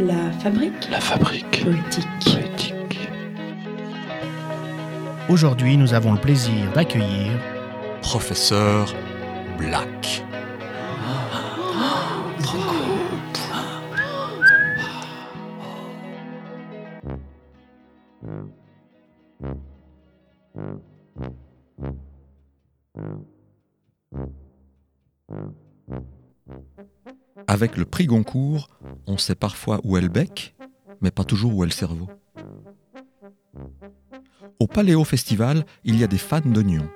La 0.00 0.30
fabrique 0.32 0.88
La 0.90 0.98
fabrique 0.98 1.62
poétique. 1.62 2.06
poétique. 2.24 3.10
Aujourd'hui, 5.28 5.76
nous 5.76 5.92
avons 5.92 6.14
le 6.14 6.18
plaisir 6.18 6.72
d'accueillir 6.74 7.32
Professeur 8.00 8.94
Black. 9.58 10.24
Avec 27.46 27.76
le 27.76 27.84
prix 27.84 28.06
Goncourt, 28.06 28.68
on 29.06 29.18
sait 29.18 29.34
parfois 29.34 29.80
où 29.84 29.96
est 29.96 30.00
le 30.00 30.08
bec, 30.08 30.54
mais 31.00 31.10
pas 31.10 31.24
toujours 31.24 31.54
où 31.56 31.64
est 31.64 31.66
le 31.66 31.72
cerveau. 31.72 32.08
Au 34.58 34.66
Paléo 34.66 35.04
Festival, 35.04 35.64
il 35.84 35.98
y 35.98 36.04
a 36.04 36.06
des 36.06 36.18
fans 36.18 36.40
d'oignons. 36.40 36.88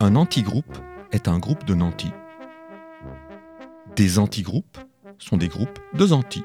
Un 0.00 0.16
anti-groupe 0.16 0.78
est 1.12 1.28
un 1.28 1.38
groupe 1.38 1.64
de 1.64 1.74
nantis. 1.74 2.12
Des 3.96 4.18
anti-groupes 4.18 4.78
sont 5.18 5.36
des 5.36 5.48
groupes 5.48 5.78
de 5.94 6.06
zantis. 6.06 6.44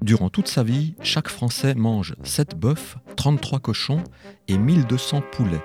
Durant 0.00 0.28
toute 0.28 0.48
sa 0.48 0.62
vie, 0.62 0.94
chaque 1.02 1.28
Français 1.28 1.74
mange 1.74 2.14
7 2.22 2.56
bœufs, 2.56 2.96
33 3.16 3.58
cochons 3.58 4.04
et 4.48 4.58
1200 4.58 5.22
poulets. 5.32 5.64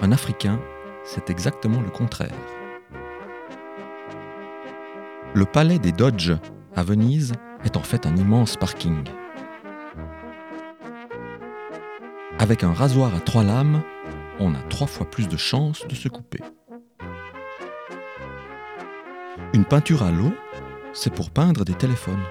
Un 0.00 0.10
Africain, 0.10 0.58
c'est 1.08 1.30
exactement 1.30 1.80
le 1.80 1.88
contraire. 1.88 2.36
Le 5.34 5.44
palais 5.46 5.78
des 5.78 5.92
Doges 5.92 6.36
à 6.76 6.82
Venise 6.82 7.32
est 7.64 7.76
en 7.78 7.82
fait 7.82 8.04
un 8.06 8.14
immense 8.14 8.56
parking. 8.56 9.04
Avec 12.38 12.62
un 12.62 12.72
rasoir 12.72 13.14
à 13.14 13.20
trois 13.20 13.42
lames, 13.42 13.82
on 14.38 14.54
a 14.54 14.60
trois 14.68 14.86
fois 14.86 15.08
plus 15.10 15.28
de 15.28 15.36
chances 15.38 15.86
de 15.88 15.94
se 15.94 16.08
couper. 16.08 16.40
Une 19.54 19.64
peinture 19.64 20.02
à 20.02 20.12
l'eau, 20.12 20.32
c'est 20.92 21.12
pour 21.12 21.30
peindre 21.30 21.64
des 21.64 21.74
téléphones. 21.74 22.22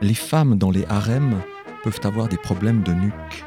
Les 0.00 0.14
femmes 0.14 0.56
dans 0.56 0.70
les 0.70 0.86
harems 0.86 1.40
peuvent 1.82 2.00
avoir 2.04 2.28
des 2.28 2.38
problèmes 2.38 2.82
de 2.82 2.92
nuque. 2.92 3.44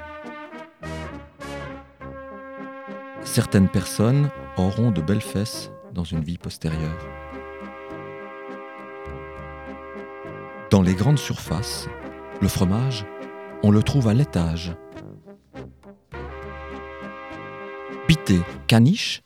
Certaines 3.37 3.69
personnes 3.69 4.31
auront 4.57 4.89
de 4.89 4.99
belles 4.99 5.21
fesses 5.21 5.71
dans 5.93 6.03
une 6.03 6.21
vie 6.21 6.39
postérieure. 6.39 6.97
Dans 10.71 10.81
les 10.81 10.95
grandes 10.95 11.19
surfaces, 11.19 11.87
le 12.41 12.47
fromage, 12.47 13.05
on 13.61 13.69
le 13.69 13.83
trouve 13.83 14.07
à 14.07 14.15
l'étage. 14.15 14.75
Pité, 18.07 18.39
caniche? 18.65 19.21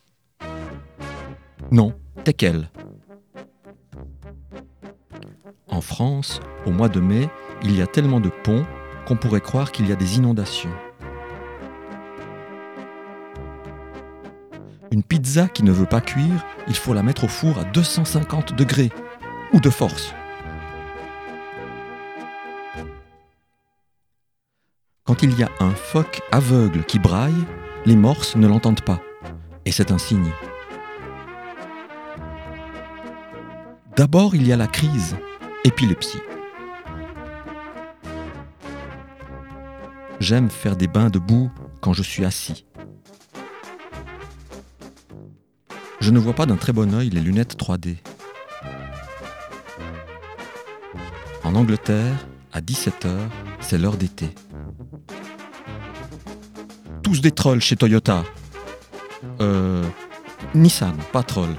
Non, 1.70 1.94
teckel. 2.22 2.68
En 5.68 5.80
France, 5.80 6.40
au 6.66 6.70
mois 6.70 6.90
de 6.90 7.00
mai, 7.00 7.30
il 7.62 7.74
y 7.74 7.80
a 7.80 7.86
tellement 7.86 8.20
de 8.20 8.28
ponts 8.28 8.66
qu'on 9.06 9.16
pourrait 9.16 9.40
croire 9.40 9.72
qu'il 9.72 9.88
y 9.88 9.92
a 9.92 9.96
des 9.96 10.18
inondations. 10.18 10.74
Une 14.92 15.02
pizza 15.02 15.48
qui 15.48 15.62
ne 15.64 15.72
veut 15.72 15.86
pas 15.86 16.02
cuire, 16.02 16.44
il 16.68 16.76
faut 16.76 16.92
la 16.92 17.02
mettre 17.02 17.24
au 17.24 17.28
four 17.28 17.58
à 17.58 17.64
250 17.64 18.54
degrés, 18.54 18.90
ou 19.54 19.58
de 19.58 19.70
force. 19.70 20.14
Quand 25.04 25.22
il 25.22 25.38
y 25.38 25.42
a 25.44 25.48
un 25.60 25.70
phoque 25.70 26.20
aveugle 26.30 26.84
qui 26.84 26.98
braille, 26.98 27.46
les 27.86 27.96
morses 27.96 28.36
ne 28.36 28.46
l'entendent 28.46 28.84
pas. 28.84 29.00
Et 29.64 29.72
c'est 29.72 29.92
un 29.92 29.98
signe. 29.98 30.30
D'abord, 33.96 34.34
il 34.34 34.46
y 34.46 34.52
a 34.52 34.58
la 34.58 34.66
crise, 34.66 35.16
épilepsie. 35.64 36.20
J'aime 40.20 40.50
faire 40.50 40.76
des 40.76 40.86
bains 40.86 41.08
de 41.08 41.18
boue 41.18 41.50
quand 41.80 41.94
je 41.94 42.02
suis 42.02 42.26
assis. 42.26 42.66
Je 46.02 46.10
ne 46.10 46.18
vois 46.18 46.32
pas 46.32 46.46
d'un 46.46 46.56
très 46.56 46.72
bon 46.72 46.92
œil 46.94 47.10
les 47.10 47.20
lunettes 47.20 47.56
3D. 47.56 47.94
En 51.44 51.54
Angleterre, 51.54 52.26
à 52.52 52.60
17h, 52.60 53.08
c'est 53.60 53.78
l'heure 53.78 53.96
d'été. 53.96 54.34
Tous 57.04 57.20
des 57.20 57.30
trolls 57.30 57.60
chez 57.60 57.76
Toyota. 57.76 58.24
Euh. 59.40 59.84
Nissan, 60.56 60.96
pas 61.12 61.22
troll. 61.22 61.54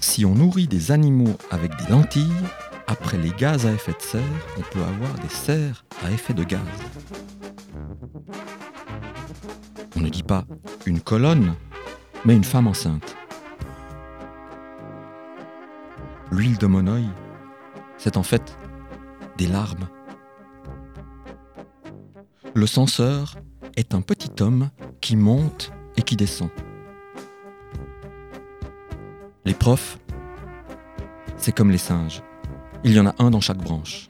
Si 0.00 0.24
on 0.24 0.34
nourrit 0.34 0.68
des 0.68 0.90
animaux 0.90 1.36
avec 1.50 1.72
des 1.76 1.92
lentilles, 1.92 2.32
après 2.86 3.18
les 3.18 3.30
gaz 3.30 3.66
à 3.66 3.72
effet 3.72 3.92
de 3.92 4.02
serre, 4.02 4.22
on 4.56 4.62
peut 4.62 4.80
avoir 4.80 5.12
des 5.18 5.28
serres 5.28 5.84
à 6.02 6.10
effet 6.10 6.32
de 6.32 6.44
gaz. 6.44 6.60
On 10.00 10.02
ne 10.02 10.08
dit 10.08 10.22
pas 10.22 10.44
une 10.86 11.02
colonne, 11.02 11.54
mais 12.24 12.34
une 12.34 12.42
femme 12.42 12.66
enceinte. 12.66 13.16
L'huile 16.32 16.56
de 16.56 16.66
monoï, 16.66 17.04
c'est 17.98 18.16
en 18.16 18.22
fait 18.22 18.56
des 19.36 19.46
larmes. 19.46 19.90
Le 22.54 22.66
censeur 22.66 23.36
est 23.76 23.94
un 23.94 24.00
petit 24.00 24.42
homme 24.42 24.70
qui 25.02 25.16
monte 25.16 25.70
et 25.98 26.02
qui 26.02 26.16
descend. 26.16 26.48
Les 29.44 29.54
profs, 29.54 29.98
c'est 31.36 31.52
comme 31.52 31.70
les 31.70 31.76
singes. 31.76 32.22
Il 32.84 32.94
y 32.94 33.00
en 33.00 33.06
a 33.06 33.14
un 33.18 33.30
dans 33.30 33.42
chaque 33.42 33.58
branche. 33.58 34.09